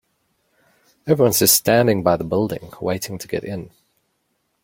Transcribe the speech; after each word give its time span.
Everyone 1.05 1.29
is 1.29 1.37
just 1.37 1.53
standing 1.53 2.01
by 2.01 2.17
the 2.17 2.23
building, 2.23 2.73
waiting 2.81 3.19
to 3.19 3.27
get 3.27 3.43
in. 3.43 3.69